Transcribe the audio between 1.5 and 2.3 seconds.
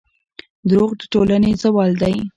زوال دی.